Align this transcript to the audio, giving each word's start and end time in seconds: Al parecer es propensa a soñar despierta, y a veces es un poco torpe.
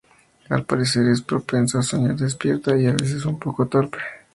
Al 0.49 0.65
parecer 0.65 1.07
es 1.09 1.21
propensa 1.21 1.77
a 1.77 1.83
soñar 1.83 2.15
despierta, 2.15 2.75
y 2.75 2.87
a 2.87 2.91
veces 2.93 3.11
es 3.17 3.25
un 3.27 3.37
poco 3.37 3.67
torpe. 3.67 3.99